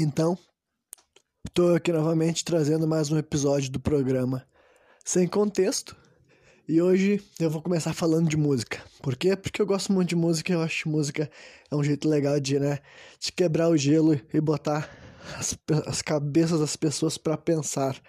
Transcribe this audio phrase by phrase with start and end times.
[0.00, 0.38] Então,
[1.44, 4.46] estou aqui novamente trazendo mais um episódio do programa
[5.04, 5.96] Sem Contexto.
[6.68, 8.80] E hoje eu vou começar falando de música.
[9.02, 9.34] Por quê?
[9.34, 11.28] Porque eu gosto muito de música e eu acho que música
[11.68, 12.78] é um jeito legal de, né,
[13.18, 14.88] de quebrar o gelo e botar
[15.36, 18.00] as, as cabeças das pessoas para pensar.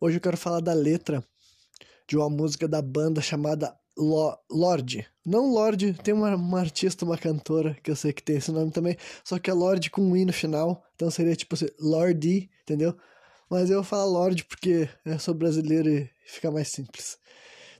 [0.00, 1.22] Hoje eu quero falar da letra
[2.08, 5.06] de uma música da banda chamada Lorde.
[5.24, 8.70] Não Lorde, tem uma, uma, artista, uma cantora, que eu sei que tem esse nome
[8.70, 12.50] também, só que é Lorde com um i no final, então seria tipo assim, Lorde,
[12.62, 12.94] entendeu?
[13.48, 17.18] Mas eu falar Lorde porque eu sou brasileiro e fica mais simples.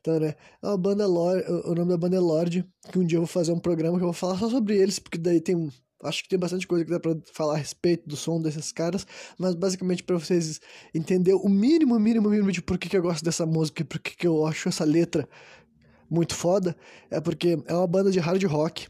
[0.01, 3.23] Então, né, uma banda Lorde, o nome da banda é Lorde, que um dia eu
[3.23, 5.71] vou fazer um programa que eu vou falar só sobre eles, porque daí tem
[6.03, 9.07] acho que tem bastante coisa que dá para falar a respeito do som desses caras,
[9.39, 10.61] mas basicamente para vocês
[10.95, 13.99] entenderem o mínimo, mínimo, mínimo de por que, que eu gosto dessa música e por
[13.99, 15.27] que, que eu acho essa letra
[16.15, 16.77] muito foda,
[17.11, 18.89] é porque é uma banda de hard rock,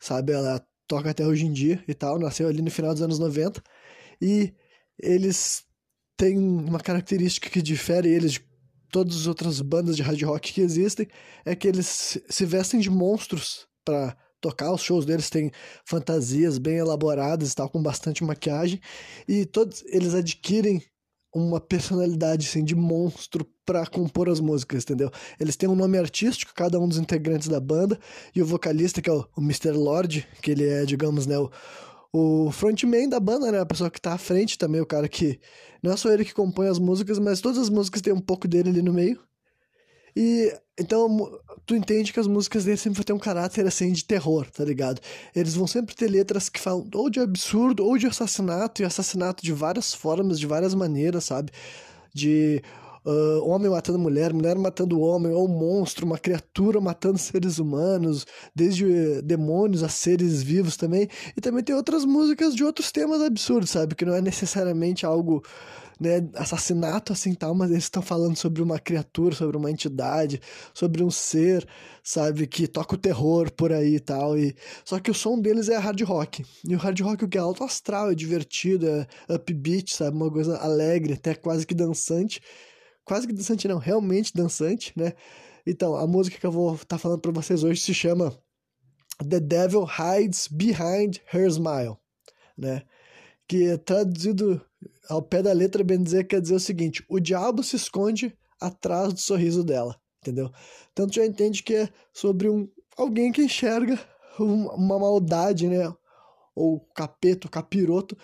[0.00, 0.32] sabe?
[0.32, 3.62] Ela toca até hoje em dia e tal, nasceu ali no final dos anos 90,
[4.20, 4.52] e
[4.98, 5.64] eles
[6.16, 8.52] têm uma característica que difere eles de
[8.90, 11.08] todas as outras bandas de hard rock que existem,
[11.44, 15.50] é que eles se vestem de monstros para tocar, os shows deles têm
[15.86, 18.80] fantasias bem elaboradas e tal, com bastante maquiagem,
[19.26, 20.82] e todos eles adquirem
[21.34, 25.10] uma personalidade assim, de monstro para compor as músicas, entendeu?
[25.40, 27.98] Eles têm um nome artístico, cada um dos integrantes da banda,
[28.34, 29.70] e o vocalista, que é o, Mr.
[29.70, 31.50] Lord, que ele é, digamos, né, o,
[32.12, 35.40] o frontman da banda, né, a pessoa que tá à frente também, o cara que
[35.82, 38.46] não é só ele que compõe as músicas, mas todas as músicas têm um pouco
[38.46, 39.18] dele ali no meio.
[40.16, 44.04] E então tu entende que as músicas dele sempre vão ter um caráter assim de
[44.04, 45.00] terror, tá ligado?
[45.34, 49.42] Eles vão sempre ter letras que falam ou de absurdo ou de assassinato, e assassinato
[49.42, 51.52] de várias formas, de várias maneiras, sabe?
[52.14, 52.62] De
[53.04, 58.26] uh, homem matando mulher, mulher matando homem, ou um monstro, uma criatura matando seres humanos,
[58.54, 61.08] desde demônios a seres vivos também.
[61.36, 63.94] E também tem outras músicas de outros temas absurdos, sabe?
[63.94, 65.42] Que não é necessariamente algo
[66.02, 70.40] né, assassinato assim tal, mas eles estão falando sobre uma criatura, sobre uma entidade,
[70.74, 71.64] sobre um ser,
[72.02, 74.36] sabe, que toca o terror por aí e tal.
[74.36, 74.54] E...
[74.84, 76.44] Só que o som deles é hard rock.
[76.68, 80.30] E o hard rock o que é alto astral, é divertido, é upbeat, sabe, uma
[80.30, 82.40] coisa alegre, até quase que dançante.
[83.04, 85.12] Quase que dançante não, realmente dançante, né?
[85.64, 88.36] Então, a música que eu vou estar tá falando para vocês hoje se chama
[89.18, 91.96] The Devil Hides Behind Her Smile,
[92.58, 92.82] né?
[93.46, 94.60] Que traduzido
[95.08, 99.12] ao pé da letra, bem dizer, quer dizer o seguinte: o diabo se esconde atrás
[99.12, 100.50] do sorriso dela, entendeu?
[100.94, 103.98] Tanto já entende que é sobre um alguém que enxerga
[104.38, 105.92] uma maldade, né?
[106.54, 108.16] Ou capeto, capiroto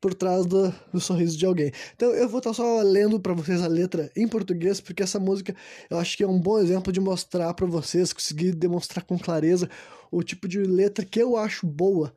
[0.00, 1.72] por trás do, do sorriso de alguém.
[1.94, 5.54] Então eu vou estar só lendo para vocês a letra em português, porque essa música
[5.90, 9.68] eu acho que é um bom exemplo de mostrar para vocês, conseguir demonstrar com clareza
[10.10, 12.12] o tipo de letra que eu acho boa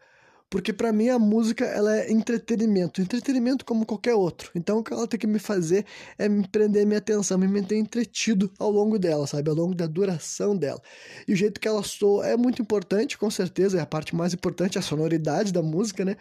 [0.54, 4.52] porque para mim a música ela é entretenimento, entretenimento como qualquer outro.
[4.54, 5.84] Então o que ela tem que me fazer
[6.16, 9.88] é me prender minha atenção, me manter entretido ao longo dela, sabe, ao longo da
[9.88, 10.80] duração dela.
[11.28, 14.32] E o jeito que ela soa é muito importante, com certeza, é a parte mais
[14.32, 16.18] importante, a sonoridade da música, né?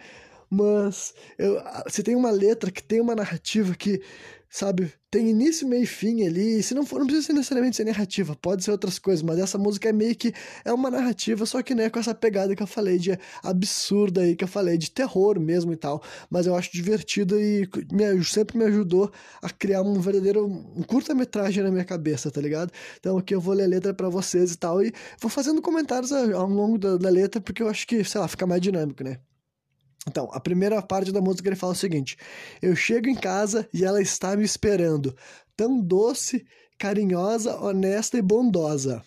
[0.49, 4.01] Mas eu, se tem uma letra que tem uma narrativa que
[4.53, 4.93] sabe?
[5.09, 6.61] Tem início, meio e fim ali.
[6.61, 9.57] Se não for, não precisa ser necessariamente ser narrativa, pode ser outras coisas, mas essa
[9.57, 10.31] música é meio que
[10.63, 14.35] é uma narrativa, só que né, com essa pegada que eu falei de absurda aí,
[14.35, 16.03] que eu falei de terror mesmo e tal.
[16.29, 19.11] Mas eu acho divertido e me, sempre me ajudou
[19.41, 22.71] a criar um verdadeiro um curta-metragem na minha cabeça, tá ligado?
[22.99, 26.11] Então aqui eu vou ler a letra para vocês e tal, e vou fazendo comentários
[26.11, 29.17] ao longo da, da letra, porque eu acho que, sei lá, fica mais dinâmico, né?
[30.07, 32.17] Então, a primeira parte da música ele fala o seguinte:
[32.61, 35.15] Eu chego em casa e ela está me esperando,
[35.55, 36.45] tão doce,
[36.77, 39.03] carinhosa, honesta e bondosa.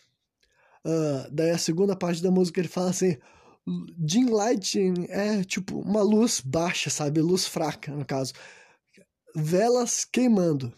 [0.84, 3.18] Uh, daí a segunda parte da música ele fala assim:
[3.98, 7.20] Dim lighting é tipo uma luz baixa, sabe?
[7.20, 8.32] Luz fraca, no caso.
[9.34, 10.72] Velas queimando.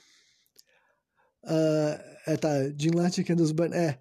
[1.44, 3.74] Uh, é, tá, dim lighting candles burn.
[3.74, 3.98] É,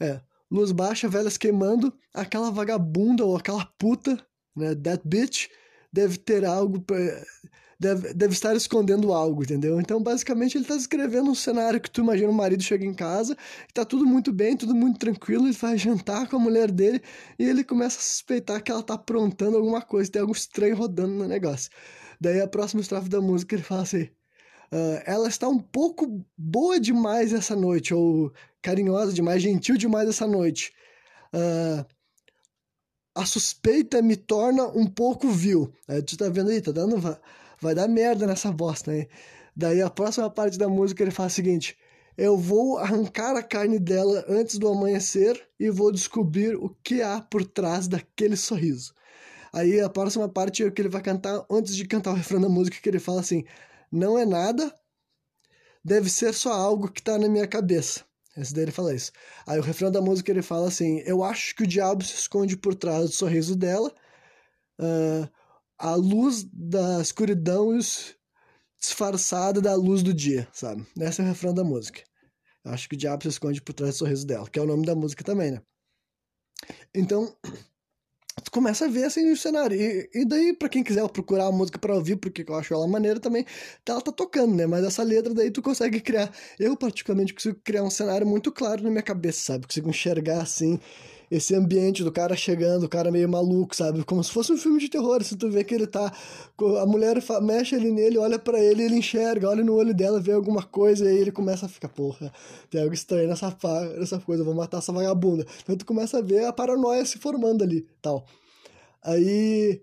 [0.00, 0.20] é.
[0.50, 4.18] Luz baixa, velas queimando, aquela vagabunda ou aquela puta
[4.56, 4.74] né?
[4.74, 5.48] That bitch
[5.92, 6.96] deve ter algo pra,
[7.82, 9.80] deve, deve estar escondendo algo, entendeu?
[9.80, 13.36] Então, basicamente, ele está descrevendo um cenário que tu imagina o marido chega em casa,
[13.68, 17.02] está tudo muito bem, tudo muito tranquilo, ele vai jantar com a mulher dele
[17.38, 21.12] e ele começa a suspeitar que ela está aprontando alguma coisa, tem algo estranho rodando
[21.12, 21.70] no negócio.
[22.20, 26.78] Daí a próxima estrofe da música ele fala assim: uh, ela está um pouco boa
[26.78, 28.32] demais essa noite, ou
[28.62, 30.72] carinhosa demais, gentil demais essa noite.
[31.34, 31.84] Uh,
[33.14, 35.72] a suspeita me torna um pouco vil.
[35.86, 36.98] Aí tu tá vendo aí, tá dando.
[36.98, 37.16] Vai,
[37.60, 39.08] vai dar merda nessa bosta aí.
[39.54, 41.76] Daí a próxima parte da música ele fala o seguinte:
[42.16, 47.20] Eu vou arrancar a carne dela antes do amanhecer e vou descobrir o que há
[47.20, 48.94] por trás daquele sorriso.
[49.52, 52.48] Aí a próxima parte é que ele vai cantar, antes de cantar o refrão da
[52.48, 53.44] música, que ele fala assim:
[53.90, 54.74] Não é nada,
[55.84, 58.04] deve ser só algo que tá na minha cabeça.
[58.36, 59.12] Esse daí ele fala isso.
[59.46, 62.56] Aí o refrão da música ele fala assim: Eu acho que o diabo se esconde
[62.56, 63.92] por trás do sorriso dela,
[64.80, 65.28] uh,
[65.78, 67.76] a luz da escuridão
[68.80, 70.86] disfarçada da luz do dia, sabe?
[70.98, 72.02] Esse é o refrão da música.
[72.64, 74.66] Eu acho que o diabo se esconde por trás do sorriso dela, que é o
[74.66, 75.62] nome da música também, né?
[76.94, 77.36] Então,
[78.52, 79.80] tu começa a ver assim o cenário.
[79.80, 82.86] E, e daí, para quem quiser procurar a música para ouvir, porque eu acho ela
[82.86, 83.46] maneira também,
[83.88, 84.66] ela tá tocando, né?
[84.66, 86.30] Mas essa letra daí tu consegue criar.
[86.60, 89.66] Eu, particularmente, consigo criar um cenário muito claro na minha cabeça, sabe?
[89.66, 90.78] Consigo enxergar assim
[91.30, 94.04] esse ambiente do cara chegando, o cara meio maluco, sabe?
[94.04, 95.24] Como se fosse um filme de terror.
[95.24, 96.12] Se tu vê que ele tá.
[96.82, 100.32] A mulher mexe ali nele, olha para ele, ele enxerga, olha no olho dela, vê
[100.32, 102.30] alguma coisa, e aí ele começa a ficar, porra,
[102.70, 103.56] tem algo estranho nessa,
[103.98, 105.46] nessa coisa, vou matar essa vagabunda.
[105.62, 108.26] Então tu começa a ver a paranoia se formando ali tal.
[109.04, 109.82] Aí.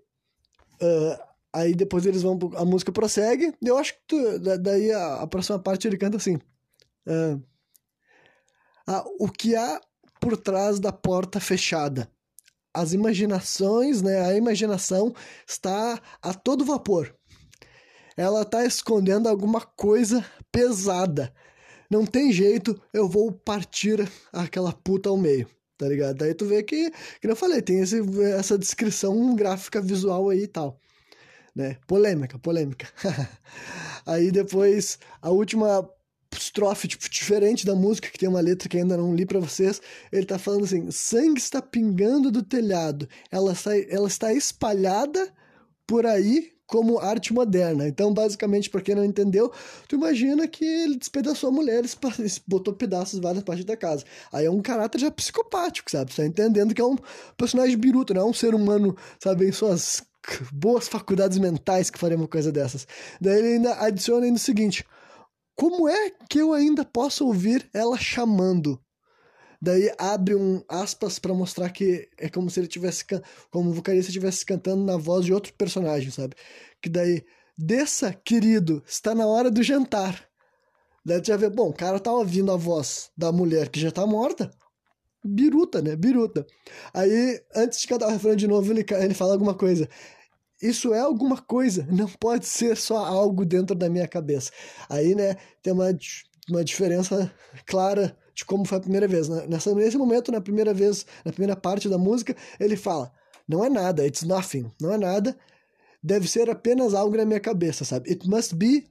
[0.82, 1.22] Uh,
[1.52, 2.38] aí depois eles vão.
[2.56, 3.54] A música prossegue.
[3.62, 6.36] Eu acho que tu, daí a, a próxima parte ele canta assim.
[7.06, 7.42] Uh,
[9.18, 9.80] o que há
[10.20, 12.10] por trás da porta fechada.
[12.72, 15.12] As imaginações, né, a imaginação
[15.48, 17.12] está a todo vapor.
[18.16, 21.32] Ela está escondendo alguma coisa pesada.
[21.90, 25.48] Não tem jeito, eu vou partir aquela puta ao meio,
[25.80, 26.18] tá ligado?
[26.18, 26.90] Daí tu vê que,
[27.20, 28.00] que eu falei, tem esse,
[28.34, 30.78] essa descrição gráfica visual aí e tal.
[31.56, 31.78] Né?
[31.86, 32.86] Polêmica, polêmica.
[34.04, 35.88] aí depois, a última
[36.36, 39.80] estrofe tipo, diferente da música, que tem uma letra que ainda não li para vocês.
[40.12, 45.32] Ele tá falando assim: sangue está pingando do telhado, ela está, ela está espalhada
[45.86, 47.88] por aí como arte moderna.
[47.88, 49.52] Então, basicamente, para quem não entendeu,
[49.88, 51.82] tu imagina que ele despedaçou a mulher,
[52.46, 54.04] botou pedaços em várias partes da casa.
[54.32, 56.12] Aí é um caráter já psicopático, sabe?
[56.12, 56.96] Você tá entendendo que é um
[57.36, 60.02] personagem biruto, não é um ser humano, sabe, em suas
[60.52, 62.86] boas faculdades mentais que faria uma coisa dessas.
[63.20, 64.84] Daí ele ainda adiciona ainda o seguinte:
[65.56, 68.80] como é que eu ainda posso ouvir ela chamando?
[69.60, 73.04] Daí abre um aspas para mostrar que é como se ele tivesse
[73.50, 76.34] como o vocalista estivesse cantando na voz de outro personagem, sabe?
[76.80, 77.22] Que daí
[77.58, 80.26] desça, querido, está na hora do jantar.
[81.04, 83.90] Daí tu já vê, bom, o cara tá ouvindo a voz da mulher que já
[83.90, 84.50] tá morta.
[85.22, 85.94] Biruta, né?
[85.96, 86.46] Biruta.
[86.94, 89.88] Aí, antes de cantar o refrão de novo, ele, ele fala alguma coisa
[90.60, 94.50] isso é alguma coisa, não pode ser só algo dentro da minha cabeça.
[94.88, 95.90] Aí, né, tem uma,
[96.50, 97.32] uma diferença
[97.66, 99.28] clara de como foi a primeira vez.
[99.28, 99.46] Né?
[99.48, 103.12] Nessa, nesse momento, na primeira vez, na primeira parte da música, ele fala:
[103.48, 105.36] não é nada, it's nothing, não é nada,
[106.02, 108.10] deve ser apenas algo na minha cabeça, sabe?
[108.10, 108.86] It must be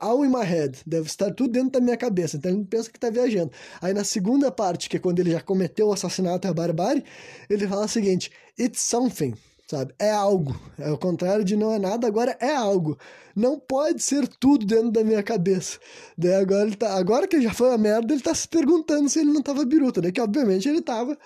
[0.00, 2.96] all in my head, deve estar tudo dentro da minha cabeça, então ele pensa que
[2.96, 3.52] está viajando.
[3.80, 7.04] Aí na segunda parte, que é quando ele já cometeu o assassinato e a barbárie,
[7.48, 9.34] ele fala o seguinte: it's something
[9.70, 9.94] sabe?
[9.98, 10.58] É algo.
[10.78, 12.98] É o contrário de não é nada, agora é algo.
[13.36, 15.78] Não pode ser tudo dentro da minha cabeça.
[16.18, 19.20] Daí agora ele tá, agora que já foi a merda, ele tá se perguntando se
[19.20, 20.10] ele não tava biruta, né?
[20.10, 21.16] Que obviamente ele tava,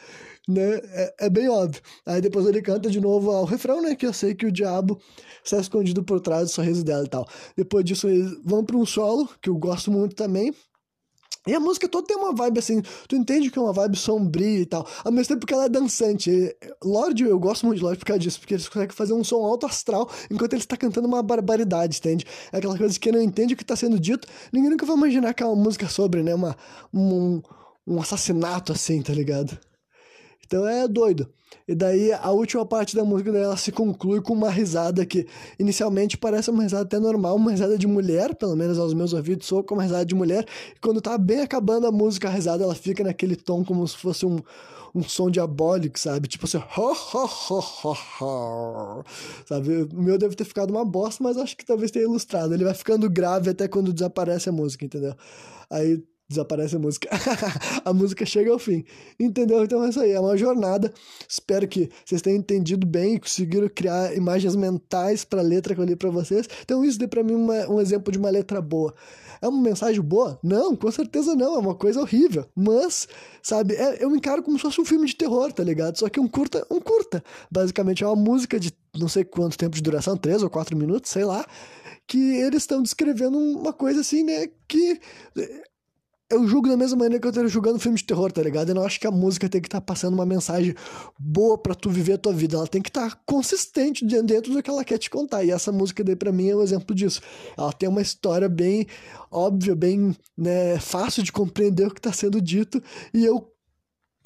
[0.46, 0.74] né?
[0.92, 1.80] É, é bem óbvio.
[2.04, 3.94] Aí depois ele canta de novo ao refrão, né?
[3.94, 5.00] Que eu sei que o diabo
[5.42, 7.26] está escondido por trás do sorriso dela e tal.
[7.56, 10.54] Depois disso eles vão para um solo, que eu gosto muito também,
[11.46, 14.60] e a música toda tem uma vibe assim, tu entende que é uma vibe sombria
[14.60, 16.56] e tal, ao mesmo tempo que ela é dançante.
[16.82, 19.44] Lorde, eu gosto muito de Lorde por causa disso, porque eles conseguem fazer um som
[19.44, 22.24] alto astral enquanto ele está cantando uma barbaridade, entende?
[22.52, 25.34] É aquela coisa que não entende o que está sendo dito, ninguém nunca vai imaginar
[25.34, 26.56] que é uma música sobre, né, uma,
[26.92, 27.42] um,
[27.86, 29.58] um assassinato assim, tá ligado?
[30.46, 31.28] Então é doido.
[31.66, 35.26] E daí a última parte da música dela se conclui com uma risada que
[35.58, 39.46] inicialmente parece uma risada até normal, uma risada de mulher, pelo menos aos meus ouvidos
[39.46, 40.46] soa como uma risada de mulher.
[40.76, 43.96] E quando tá bem acabando a música, a risada ela fica naquele tom como se
[43.96, 44.40] fosse um,
[44.94, 46.28] um som diabólico, sabe?
[46.28, 49.04] Tipo assim, ho, ho, ho, ho, ho.
[49.46, 49.88] sabe?
[49.92, 52.52] O meu deve ter ficado uma bosta, mas acho que talvez tenha ilustrado.
[52.52, 55.14] Ele vai ficando grave até quando desaparece a música, entendeu?
[55.70, 57.08] Aí desaparece a música.
[57.84, 58.84] a música chega ao fim.
[59.18, 59.62] Entendeu?
[59.64, 60.92] Então é isso aí, é uma jornada.
[61.28, 65.80] Espero que vocês tenham entendido bem e conseguiram criar imagens mentais para a letra que
[65.80, 66.48] eu li para vocês.
[66.62, 68.94] Então isso deu para mim uma, um exemplo de uma letra boa.
[69.40, 70.38] É uma mensagem boa?
[70.42, 72.46] Não, com certeza não, é uma coisa horrível.
[72.54, 73.06] Mas,
[73.42, 75.98] sabe, é, eu encaro como se fosse um filme de terror, tá ligado?
[75.98, 77.22] Só que um curta, um curta.
[77.50, 81.10] Basicamente é uma música de não sei quanto tempo de duração, três ou quatro minutos,
[81.10, 81.44] sei lá
[82.06, 84.46] que eles estão descrevendo uma coisa assim, né?
[84.68, 85.00] Que
[86.30, 88.70] eu julgo da mesma maneira que eu estaria julgando filme de terror, tá ligado?
[88.70, 90.74] Eu não acho que a música tem que estar tá passando uma mensagem
[91.18, 92.56] boa para tu viver a tua vida.
[92.56, 95.44] Ela tem que estar tá consistente dentro do que ela quer te contar.
[95.44, 97.20] E essa música daí para mim é um exemplo disso.
[97.56, 98.86] Ela tem uma história bem
[99.30, 102.82] óbvia, bem né, fácil de compreender o que está sendo dito.
[103.12, 103.53] E eu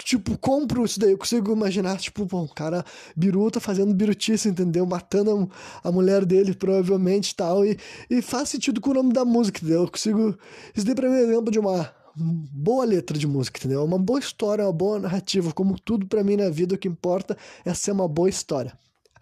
[0.05, 1.13] tipo, compro isso daí.
[1.13, 2.85] Eu consigo imaginar, tipo, bom, o cara
[3.17, 4.87] biruta fazendo birutice, entendeu?
[4.87, 5.51] Matando
[5.83, 7.65] a, a mulher dele, provavelmente, tal.
[7.65, 7.79] E,
[8.11, 9.83] e faz sentido com o nome da música, entendeu?
[9.83, 10.37] Eu consigo...
[10.75, 13.85] Isso daí pra mim é exemplo de uma boa letra de música, entendeu?
[13.85, 15.53] Uma boa história, uma boa narrativa.
[15.53, 18.77] Como tudo para mim na vida, o que importa é ser uma boa história.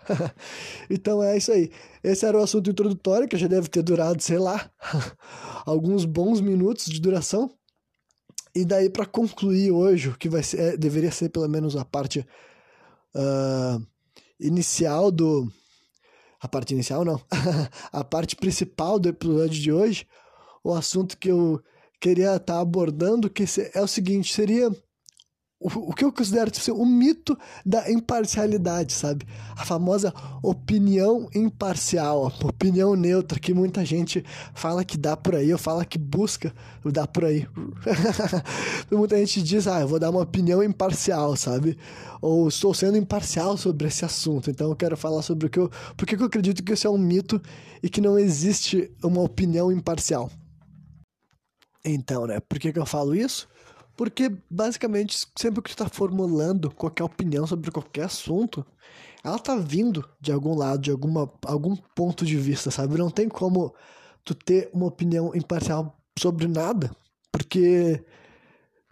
[0.89, 1.71] então é isso aí.
[2.03, 4.71] Esse era o assunto introdutório, que já deve ter durado, sei lá,
[5.67, 7.51] alguns bons minutos de duração.
[8.57, 11.85] E daí, para concluir hoje, o que vai ser, é, deveria ser pelo menos a
[11.85, 12.27] parte
[13.15, 13.87] uh,
[14.41, 15.47] inicial do.
[16.41, 17.21] A parte inicial, não.
[17.93, 20.07] a parte principal do episódio de hoje,
[20.65, 21.63] o assunto que eu
[22.01, 23.45] queria estar tá abordando, que
[23.75, 24.71] é o seguinte: seria
[25.59, 29.27] o, que eu considero ser o mito da imparcialidade, sabe?
[29.57, 34.23] A famosa opinião imparcial, opinião neutra, que muita gente
[34.55, 37.49] fala que dá por aí, ou fala que busca dar por aí.
[38.93, 41.79] muita gente diz, ah, eu vou dar uma opinião imparcial, sabe?
[42.21, 45.71] Ou estou sendo imparcial sobre esse assunto, então eu quero falar sobre o que eu.
[45.97, 47.41] Por que eu acredito que isso é um mito
[47.83, 50.31] e que não existe uma opinião imparcial?
[51.83, 52.41] Então, né?
[52.41, 53.49] Por que, que eu falo isso?
[53.97, 58.65] Porque, basicamente, sempre que tu tá formulando qualquer opinião sobre qualquer assunto,
[59.25, 62.99] ela tá vindo de algum lado, de alguma, algum ponto de vista, sabe?
[62.99, 63.75] Não tem como
[64.25, 66.91] tu ter uma opinião imparcial sobre nada,
[67.33, 68.05] porque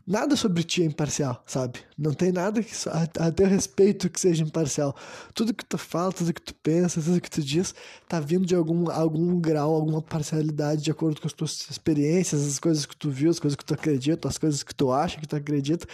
[0.06, 1.80] Nada sobre ti é imparcial, sabe?
[1.96, 4.94] Não tem nada que, a, a teu respeito que seja imparcial.
[5.32, 7.74] Tudo que tu fala, tudo que tu pensa, tudo que tu diz,
[8.06, 12.58] tá vindo de algum, algum grau, alguma parcialidade de acordo com as tuas experiências, as
[12.58, 15.26] coisas que tu viu, as coisas que tu acredita, as coisas que tu acha que
[15.26, 15.86] tu acredita.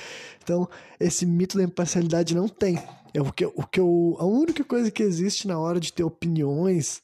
[0.43, 2.83] Então, esse mito da imparcialidade não tem.
[3.15, 6.03] É o que, o que eu, a única coisa que existe na hora de ter
[6.03, 7.01] opiniões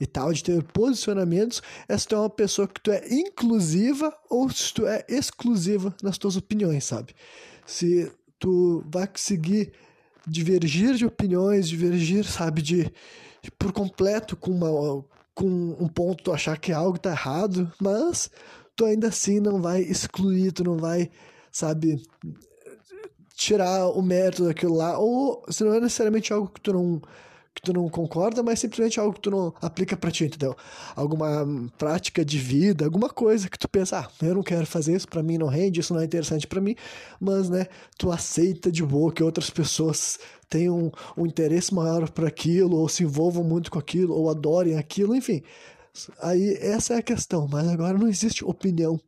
[0.00, 4.14] e tal, de ter posicionamentos, é se tu é uma pessoa que tu é inclusiva
[4.28, 7.14] ou se tu é exclusiva nas tuas opiniões, sabe?
[7.66, 9.72] Se tu vai conseguir
[10.26, 12.92] divergir de opiniões, divergir, sabe, de,
[13.42, 15.46] de por completo com uma com
[15.80, 18.30] um ponto tu achar que algo tá errado, mas
[18.76, 21.10] tu ainda assim não vai excluir, tu não vai,
[21.50, 22.00] sabe,
[23.34, 27.02] tirar o mérito daquilo lá, ou se não é necessariamente algo que tu não
[27.64, 30.56] tu não concorda, mas simplesmente algo que tu não aplica pra ti, entendeu?
[30.94, 31.46] Alguma
[31.78, 35.22] prática de vida, alguma coisa que tu pensa, ah, eu não quero fazer isso, pra
[35.22, 36.76] mim não rende, isso não é interessante para mim,
[37.20, 37.66] mas, né,
[37.98, 40.18] tu aceita de boa que outras pessoas
[40.48, 45.14] tenham um interesse maior para aquilo, ou se envolvam muito com aquilo, ou adorem aquilo,
[45.14, 45.42] enfim.
[46.20, 49.00] Aí essa é a questão, mas agora não existe opinião,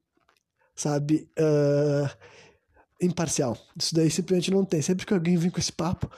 [0.75, 1.29] sabe?
[1.39, 2.09] Uh,
[3.01, 3.57] imparcial.
[3.77, 4.81] Isso daí simplesmente não tem.
[4.83, 6.11] Sempre que alguém vem com esse papo,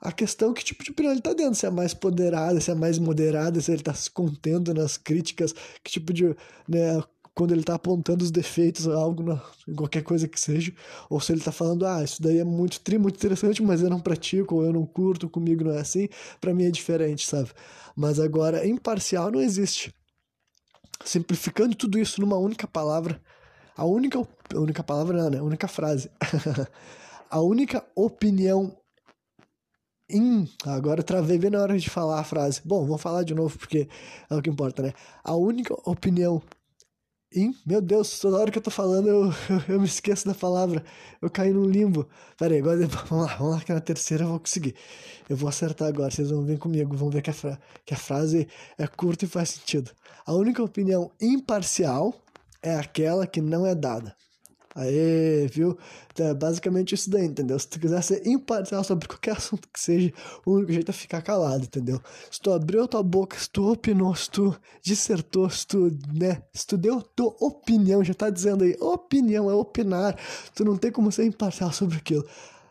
[0.00, 2.70] a questão é que tipo de opinião ele tá dando, se é mais poderada, se
[2.70, 6.36] é mais moderada, se ele tá se contendo nas críticas, que tipo de,
[6.68, 7.02] né,
[7.34, 9.42] quando ele tá apontando os defeitos, algo, na,
[9.76, 10.72] qualquer coisa que seja,
[11.10, 13.90] ou se ele tá falando, ah, isso daí é muito tri, muito interessante, mas eu
[13.90, 16.08] não pratico, ou eu não curto, comigo não é assim,
[16.40, 17.50] para mim é diferente, sabe?
[17.96, 19.92] Mas agora, imparcial não existe.
[21.04, 23.20] Simplificando tudo isso numa única palavra,
[23.76, 24.20] a única,
[24.54, 25.38] a única palavra não, né?
[25.38, 26.08] A única frase.
[27.28, 28.76] a única opinião
[30.08, 30.48] em.
[30.64, 32.60] Agora travei bem na hora de falar a frase.
[32.64, 33.88] Bom, vou falar de novo porque
[34.30, 34.92] é o que importa, né?
[35.22, 36.42] A única opinião
[37.32, 37.54] em.
[37.66, 40.84] Meu Deus, toda hora que eu tô falando eu, eu, eu me esqueço da palavra.
[41.20, 42.08] Eu caí num limbo.
[42.38, 44.74] Pera aí, agora vamos lá, vamos lá que na terceira eu vou conseguir.
[45.28, 47.96] Eu vou acertar agora, vocês vão vir comigo, vão ver que a, fra que a
[47.96, 49.90] frase é curta e faz sentido.
[50.26, 52.14] A única opinião imparcial
[52.62, 54.14] é aquela que não é dada.
[54.74, 55.78] Aê, viu?
[56.12, 57.56] Então, é basicamente isso daí, entendeu?
[57.58, 60.12] Se tu quiser ser imparcial sobre qualquer assunto que seja,
[60.44, 62.00] o único jeito é ficar calado, entendeu?
[62.28, 66.42] Se tu abriu tua boca, se tu opinou, se tu dissertou, se tu, né?
[66.52, 70.18] Se tu deu tua opinião, já tá dizendo aí, opinião é opinar,
[70.54, 72.26] tu não tem como ser imparcial sobre aquilo,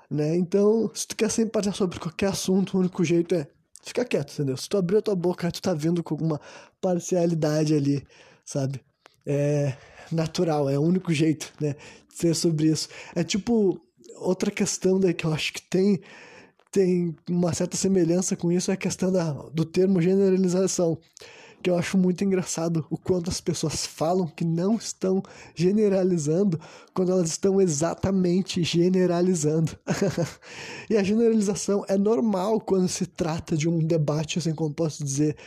[0.09, 0.35] né?
[0.35, 3.47] Então, se tu quer ser imparcial sobre qualquer assunto, o único jeito é
[3.81, 4.57] ficar quieto, entendeu?
[4.57, 6.39] Se tu abriu tua boca, tu tá vindo com alguma
[6.81, 8.05] parcialidade ali,
[8.45, 8.81] sabe?
[9.25, 9.75] É
[10.11, 11.75] natural, é o único jeito, né,
[12.09, 12.89] de ser sobre isso.
[13.15, 13.81] É tipo
[14.17, 15.99] outra questão daí que eu acho que tem
[16.71, 20.97] tem uma certa semelhança com isso é a questão da, do termo generalização,
[21.61, 25.21] que eu acho muito engraçado o quanto as pessoas falam que não estão
[25.53, 26.59] generalizando
[26.91, 29.77] quando elas estão exatamente generalizando.
[30.89, 35.37] e a generalização é normal quando se trata de um debate, assim como posso dizer,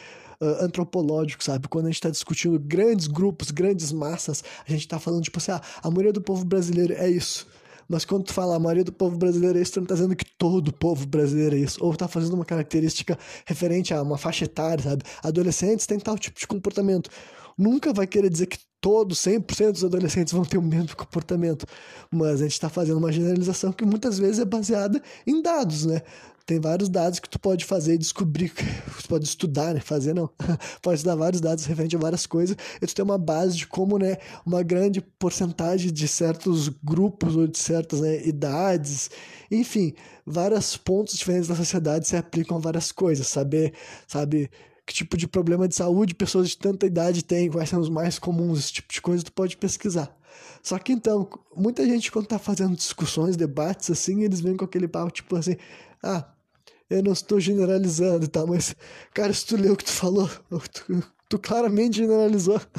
[0.40, 1.68] uh, antropológico, sabe?
[1.68, 5.52] Quando a gente está discutindo grandes grupos, grandes massas, a gente está falando, tipo assim,
[5.52, 7.46] ah, a maioria do povo brasileiro é isso.
[7.88, 10.16] Mas quando tu fala a maioria do povo brasileiro é isso, tu não tá dizendo
[10.16, 11.78] que todo o povo brasileiro é isso.
[11.84, 15.02] Ou tá fazendo uma característica referente a uma faixa etária, sabe?
[15.22, 17.10] Adolescentes têm tal tipo de comportamento.
[17.56, 21.66] nunca vai querer dizer que todos, 100% dos adolescentes vão ter o mesmo comportamento,
[22.10, 26.02] mas a gente está fazendo uma generalização que muitas vezes é baseada em dados, né?
[26.46, 28.52] Tem vários dados que tu pode fazer e descobrir,
[29.02, 29.80] tu pode estudar, né?
[29.80, 30.30] Fazer não,
[30.80, 33.98] pode dar vários dados referente a várias coisas e tu tem uma base de como,
[33.98, 39.10] né, uma grande porcentagem de certos grupos ou de certas né, idades,
[39.50, 39.92] enfim,
[40.24, 43.74] vários pontos diferentes da sociedade se aplicam a várias coisas, saber,
[44.06, 44.48] sabe,
[44.86, 48.20] que tipo de problema de saúde pessoas de tanta idade têm, quais são os mais
[48.20, 50.16] comuns, esse tipo de coisa tu pode pesquisar.
[50.62, 54.86] Só que então, muita gente quando tá fazendo discussões, debates assim, eles vêm com aquele
[54.86, 55.56] papo tipo assim,
[56.02, 56.24] ah,
[56.88, 58.46] eu não estou generalizando, tá?
[58.46, 58.74] Mas,
[59.12, 60.30] cara, se tu leu o que tu falou,
[60.72, 62.60] tu, tu claramente generalizou.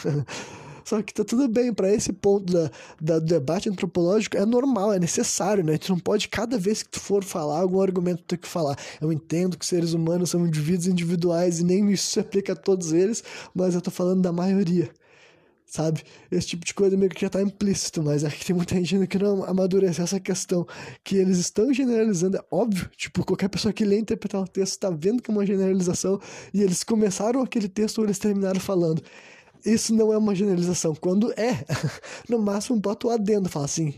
[0.86, 2.72] Só que tá tudo bem, para esse ponto da,
[3.02, 5.78] da, do debate antropológico é normal, é necessário, né?
[5.78, 8.78] Tu não pode, cada vez que tu for falar algum argumento, ter que falar.
[9.02, 12.94] Eu entendo que seres humanos são indivíduos individuais e nem isso se aplica a todos
[12.94, 13.22] eles,
[13.54, 14.90] mas eu tô falando da maioria
[15.68, 16.04] sabe?
[16.32, 19.08] Esse tipo de coisa meio que já tá implícito, mas é que tem muita gente
[19.08, 20.66] que não amadurece essa questão,
[21.04, 24.90] que eles estão generalizando, é óbvio, tipo, qualquer pessoa que lê interpretar o texto tá
[24.90, 26.20] vendo que é uma generalização,
[26.54, 29.02] e eles começaram aquele texto ou eles terminaram falando.
[29.66, 30.96] Isso não é uma generalização.
[30.96, 31.66] Quando é,
[32.30, 33.94] no máximo bota o adendo, fala assim,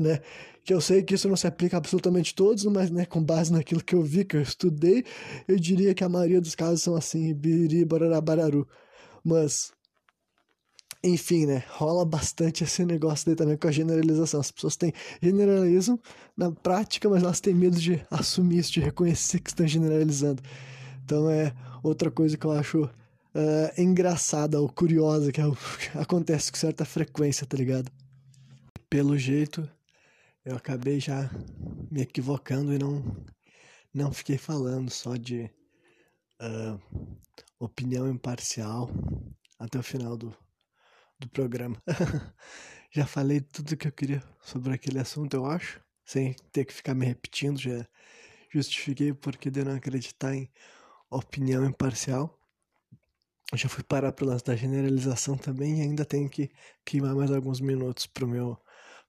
[0.00, 0.20] né?
[0.64, 3.52] Que eu sei que isso não se aplica a absolutamente todos, mas né, com base
[3.52, 5.04] naquilo que eu vi, que eu estudei,
[5.48, 8.66] eu diria que a maioria dos casos são assim, biri, bararabararu.
[9.24, 9.72] Mas,
[11.04, 11.64] enfim, né?
[11.70, 14.40] Rola bastante esse negócio daí também com a generalização.
[14.40, 16.00] As pessoas têm generalismo
[16.36, 20.42] na prática, mas elas têm medo de assumir isso, de reconhecer que estão generalizando.
[21.04, 25.98] Então é outra coisa que eu acho uh, engraçada ou curiosa que, é o, que
[25.98, 27.90] acontece com certa frequência, tá ligado?
[28.88, 29.68] Pelo jeito,
[30.44, 31.30] eu acabei já
[31.90, 33.02] me equivocando e não,
[33.92, 35.50] não fiquei falando só de
[36.40, 36.80] uh,
[37.58, 38.88] opinião imparcial
[39.58, 40.34] até o final do,
[41.22, 41.76] do programa.
[42.90, 46.94] já falei tudo que eu queria sobre aquele assunto, eu acho, sem ter que ficar
[46.94, 47.86] me repetindo, já
[48.50, 50.50] justifiquei porque de não acreditar em
[51.10, 52.38] opinião imparcial.
[53.54, 56.50] Já fui parar pro lance da generalização também e ainda tenho que
[56.84, 58.58] queimar mais alguns minutos pro meu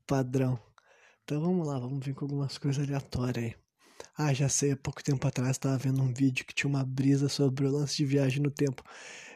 [0.05, 0.59] padrão.
[1.23, 3.55] Então vamos lá, vamos vir com algumas coisas aleatórias aí.
[4.17, 7.29] Ah, já sei, há pouco tempo atrás estava vendo um vídeo que tinha uma brisa
[7.29, 8.83] sobre o lance de viagem no tempo.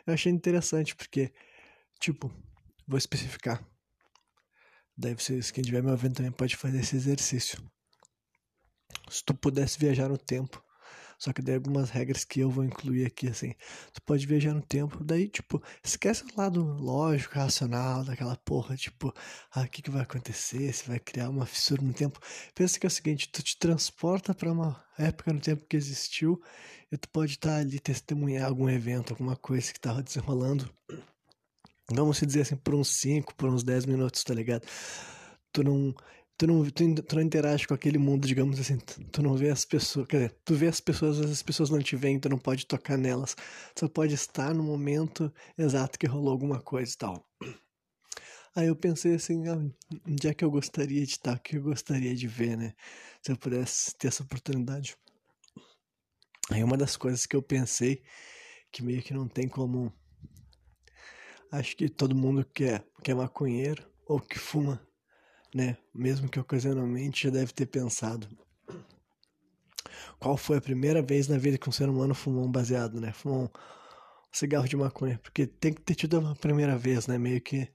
[0.05, 1.31] Eu achei interessante porque,
[1.99, 2.31] tipo,
[2.87, 3.63] vou especificar.
[4.97, 7.61] Daí vocês, quem estiver me ouvindo também pode fazer esse exercício.
[9.09, 10.63] Se tu pudesse viajar no tempo,
[11.19, 13.53] só que daí algumas regras que eu vou incluir aqui, assim.
[13.93, 19.13] Tu pode viajar no tempo, daí, tipo, esquece o lado lógico, racional daquela porra, tipo,
[19.51, 20.71] ah, o que, que vai acontecer?
[20.73, 22.19] Se vai criar uma fissura no tempo.
[22.53, 26.41] Pensa que é o seguinte, tu te transporta para uma época no tempo que existiu
[26.91, 30.71] e tu pode estar tá ali testemunhar algum evento, alguma coisa que tava desenrolando.
[31.91, 34.65] Vamos dizer assim, por uns 5, por uns 10 minutos, tá ligado?
[35.51, 35.95] Tu não
[36.37, 39.65] tu não, tu, tu, não interage com aquele mundo, digamos assim, tu, não vê as
[39.65, 42.65] pessoas, quer dizer, tu vê as pessoas, as pessoas não te veem, tu não pode
[42.67, 43.35] tocar nelas,
[43.73, 47.25] tu só pode estar no momento exato que rolou alguma coisa e tal.
[48.55, 49.57] Aí eu pensei assim, ah,
[50.07, 52.73] onde é que eu gostaria de estar, o que eu gostaria de ver, né,
[53.21, 54.95] se eu pudesse ter essa oportunidade.
[56.51, 58.03] Aí uma das coisas que eu pensei,
[58.71, 59.91] que meio que não tem como,
[61.51, 64.81] acho que todo mundo que é, que é maconheiro ou que fuma
[65.57, 65.77] né?
[65.93, 68.27] Mesmo que ocasionalmente já deve ter pensado.
[70.19, 73.11] Qual foi a primeira vez na vida que um ser humano fumou um baseado, né?
[73.11, 73.49] Fumou um
[74.31, 75.19] cigarro de maconha.
[75.23, 77.17] Porque tem que ter tido uma primeira vez, né?
[77.17, 77.67] Meio que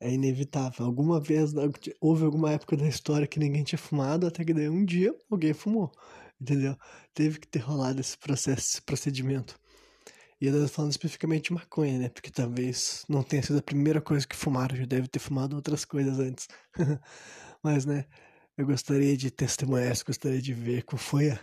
[0.00, 0.86] é inevitável.
[0.86, 1.52] Alguma vez,
[2.00, 5.52] houve alguma época da história que ninguém tinha fumado, até que daí um dia alguém
[5.52, 5.92] fumou.
[6.40, 6.74] Entendeu?
[7.12, 9.59] Teve que ter rolado esse processo, esse procedimento.
[10.40, 12.08] E eu tô falando especificamente de maconha, né?
[12.08, 15.84] Porque talvez não tenha sido a primeira coisa que fumaram, já deve ter fumado outras
[15.84, 16.48] coisas antes.
[17.62, 18.06] Mas, né?
[18.56, 21.40] Eu gostaria de testemunhar isso, gostaria de ver qual foi a,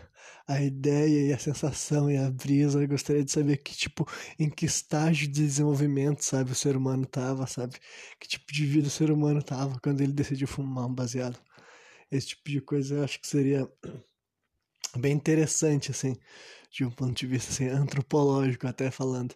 [0.47, 2.81] a ideia e a sensação e a brisa.
[2.81, 4.07] Eu gostaria de saber que, tipo,
[4.39, 7.75] em que estágio de desenvolvimento, sabe, o ser humano tava, sabe?
[8.19, 11.39] Que tipo de vida o ser humano tava quando ele decidiu fumar um baseado.
[12.11, 13.69] Esse tipo de coisa eu acho que seria
[14.97, 16.15] bem interessante, assim
[16.71, 19.35] de um ponto de vista assim, antropológico até falando.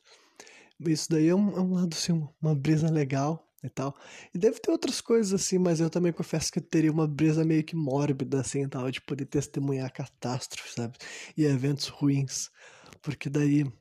[0.80, 3.96] Isso daí é um, é um lado assim, uma brisa legal e tal.
[4.34, 7.46] E deve ter outras coisas assim, mas eu também confesso que eu teria uma brisa
[7.46, 10.98] meio que mórbida assim, tal, de poder testemunhar catástrofes, sabe?
[11.38, 12.50] E eventos ruins.
[13.02, 13.74] Porque daí, em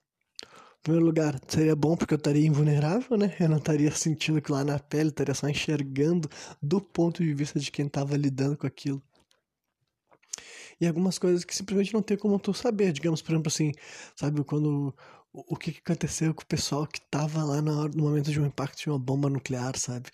[0.82, 3.34] primeiro lugar, seria bom porque eu estaria invulnerável, né?
[3.40, 6.28] Eu não estaria sentindo aquilo lá na pele, estaria só enxergando
[6.62, 9.02] do ponto de vista de quem estava lidando com aquilo
[10.80, 12.92] e algumas coisas que simplesmente não tem como tu saber.
[12.92, 13.72] Digamos, por exemplo, assim,
[14.16, 14.94] sabe, quando
[15.32, 18.40] o, o que, aconteceu com o pessoal que tava lá na hora, no momento de
[18.40, 20.10] um impacto de uma bomba nuclear, sabe?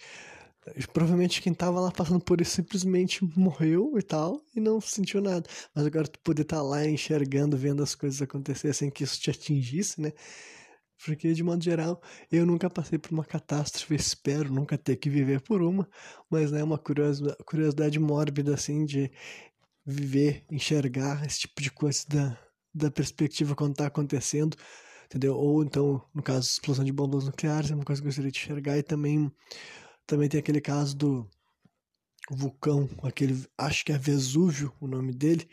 [0.92, 5.48] Provavelmente quem tava lá passando por isso simplesmente morreu e tal, e não sentiu nada.
[5.74, 9.20] Mas agora tu poder estar tá lá enxergando, vendo as coisas acontecer sem que isso
[9.20, 10.12] te atingisse, né?
[11.04, 12.00] Porque, de modo geral,
[12.32, 15.88] eu nunca passei por uma catástrofe, espero nunca ter que viver por uma,
[16.30, 19.10] mas é né, uma curiosidade mórbida, assim, de
[19.86, 22.38] viver, enxergar esse tipo de coisa da,
[22.74, 24.56] da perspectiva quando tá acontecendo,
[25.06, 25.36] entendeu?
[25.36, 28.38] Ou então, no caso, explosão de bombas nucleares, é uma coisa que eu gostaria de
[28.38, 29.32] enxergar, e também
[30.06, 31.30] também tem aquele caso do
[32.30, 35.48] vulcão, aquele, acho que é Vesúvio o nome dele,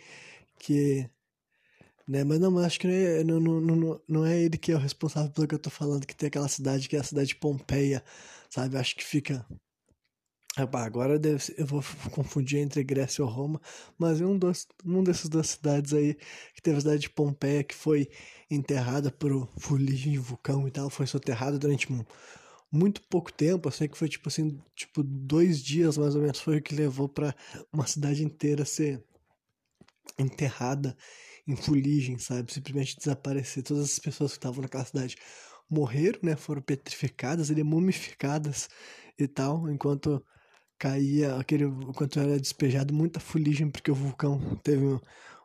[0.60, 1.10] que
[2.08, 2.24] né?
[2.24, 4.80] Mas não, acho que não é, não, não, não, não é ele que é o
[4.80, 7.36] responsável pelo que eu tô falando, que tem aquela cidade que é a cidade de
[7.36, 8.04] Pompeia,
[8.50, 8.78] sabe?
[8.78, 9.46] Acho que fica.
[10.56, 13.60] Agora deve ser, eu vou confundir entre Grécia ou Roma,
[13.98, 16.16] mas é um, dos, um dessas duas cidades aí,
[16.54, 18.08] que teve a cidade de Pompeia, que foi
[18.52, 21.88] enterrada por fuligem de vulcão e tal, foi soterrada durante
[22.72, 26.39] muito pouco tempo, eu sei que foi tipo assim, tipo dois dias mais ou menos
[26.39, 27.36] foi o que levou para
[27.72, 29.04] uma cidade inteira ser
[30.18, 30.96] enterrada
[31.48, 32.54] em fuligem, sabe?
[32.54, 33.63] Simplesmente desaparecer.
[33.63, 35.18] Todas as pessoas que estavam naquela cidade
[35.70, 36.36] morreram, né?
[36.36, 38.70] Foram petrificadas, ele mumificadas
[39.18, 40.24] e tal, enquanto
[40.84, 45.00] caía aquele, enquanto era despejado muita fuligem porque o vulcão teve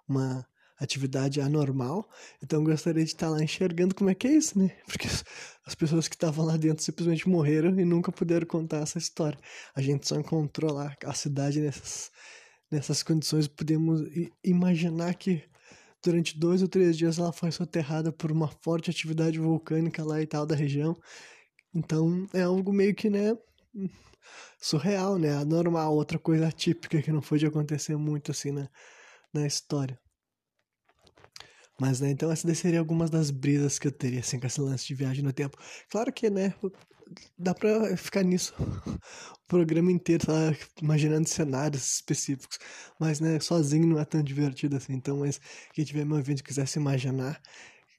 [0.08, 0.44] uma
[0.76, 2.08] atividade anormal.
[2.42, 4.76] Então gostaria de estar lá enxergando como é que é isso, né?
[4.86, 5.06] Porque
[5.64, 9.38] as pessoas que estavam lá dentro simplesmente morreram e nunca puderam contar essa história.
[9.76, 12.10] A gente só encontrou lá a cidade nessas,
[12.68, 13.46] nessas condições.
[13.46, 14.02] Podemos
[14.42, 15.44] imaginar que
[16.02, 20.26] durante dois ou três dias ela foi soterrada por uma forte atividade vulcânica lá e
[20.26, 20.96] tal da região.
[21.72, 23.36] Então é algo meio que, né?
[24.60, 25.34] Surreal, né?
[25.36, 28.68] Anormal, outra coisa típica que não foi de acontecer muito assim na,
[29.32, 29.98] na história.
[31.80, 34.84] Mas, né, então essas seriam algumas das brisas que eu teria, assim, com esse lance
[34.84, 35.56] de viagem no tempo.
[35.88, 36.52] Claro que, né,
[37.38, 38.52] dá pra ficar nisso
[39.38, 42.58] o programa inteiro, tá imaginando cenários específicos.
[42.98, 44.94] Mas, né, sozinho não é tão divertido assim.
[44.94, 45.40] Então, mas
[45.72, 47.40] quem tiver me ouvindo quiser se imaginar,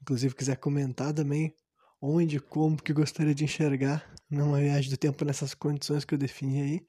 [0.02, 1.56] inclusive quiser comentar também
[2.02, 6.62] onde, como que gostaria de enxergar numa viagem do tempo nessas condições que eu defini
[6.62, 6.88] aí,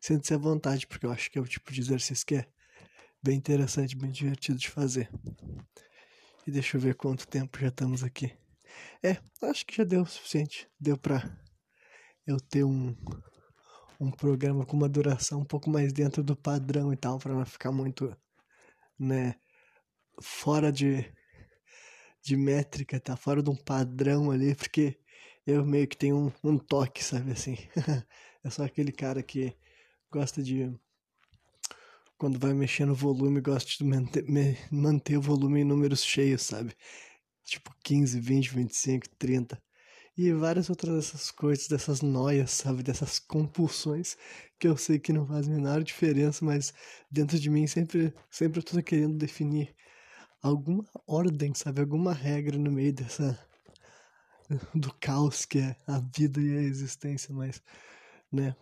[0.00, 2.46] sente-se à vontade, porque eu acho que é o tipo de exercício que é
[3.22, 5.08] bem interessante, bem divertido de fazer.
[6.46, 8.32] E deixa eu ver quanto tempo já estamos aqui.
[9.02, 10.68] É, acho que já deu o suficiente.
[10.78, 11.22] Deu pra
[12.26, 12.96] eu ter um,
[14.00, 17.44] um programa com uma duração um pouco mais dentro do padrão e tal, pra não
[17.44, 18.16] ficar muito,
[18.98, 19.36] né,
[20.20, 21.04] fora de,
[22.22, 23.16] de métrica, tá?
[23.16, 24.98] Fora de um padrão ali, porque
[25.46, 27.56] eu meio que tenho um, um toque, sabe assim?
[28.44, 29.56] eu sou aquele cara que
[30.10, 30.72] gosta de
[32.16, 34.24] quando vai mexer no volume, gosto de manter,
[34.70, 36.72] manter o volume em números cheios, sabe?
[37.44, 39.60] Tipo 15, 20, 25, 30.
[40.16, 42.82] E várias outras dessas coisas, dessas noias, sabe?
[42.82, 44.16] Dessas compulsões
[44.58, 46.72] que eu sei que não fazem a menor diferença, mas
[47.10, 49.74] dentro de mim sempre, sempre eu tô querendo definir
[50.42, 51.80] alguma ordem, sabe?
[51.80, 53.38] Alguma regra no meio dessa.
[54.74, 57.62] do caos que é a vida e a existência, mas,
[58.30, 58.54] né?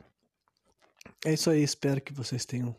[1.24, 2.76] É isso aí, espero que vocês tenham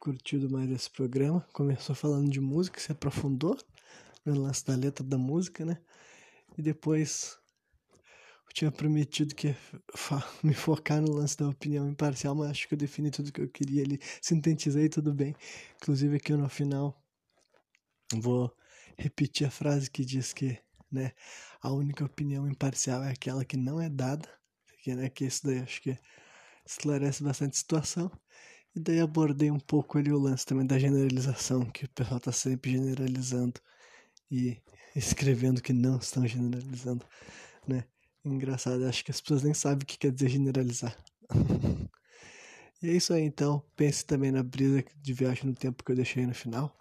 [0.00, 1.46] curtido mais esse programa.
[1.52, 3.56] Começou falando de música, se aprofundou
[4.24, 5.78] no lance da letra da música, né?
[6.56, 7.38] E depois
[8.48, 9.56] eu tinha prometido que ia
[10.42, 13.48] me focar no lance da opinião imparcial, mas acho que eu defini tudo que eu
[13.48, 15.34] queria ali, sintetizei tudo bem.
[15.76, 17.05] Inclusive aqui no final
[18.14, 18.54] vou
[18.98, 20.58] repetir a frase que diz que,
[20.90, 21.12] né,
[21.60, 24.28] a única opinião imparcial é aquela que não é dada,
[24.82, 25.98] que, né, que isso daí acho que
[26.66, 28.10] esclarece bastante a situação.
[28.74, 32.32] E daí abordei um pouco ali o lance também da generalização, que o pessoal tá
[32.32, 33.54] sempre generalizando
[34.30, 34.60] e
[34.94, 37.04] escrevendo que não estão generalizando,
[37.66, 37.84] né?
[38.24, 40.96] Engraçado, acho que as pessoas nem sabem o que quer dizer generalizar.
[42.82, 43.62] e é isso aí, então.
[43.76, 46.76] Pense também na brisa de viagem no tempo que eu deixei no final.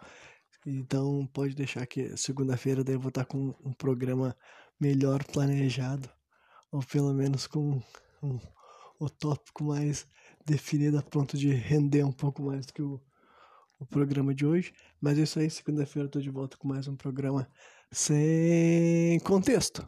[0.65, 4.36] Então, pode deixar que segunda-feira daí eu vou estar com um programa
[4.80, 6.10] melhor planejado,
[6.71, 7.80] ou pelo menos com
[8.23, 8.39] um,
[8.99, 10.08] o tópico mais
[10.43, 12.99] definida a ponto de render um pouco mais do que o,
[13.80, 14.73] o programa de hoje.
[14.99, 17.47] Mas é isso aí, segunda-feira eu tô de volta com mais um programa
[17.91, 19.86] sem contexto.